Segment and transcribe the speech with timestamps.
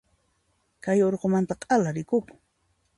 [0.87, 2.37] Kay urqumanta k'ala rikukun.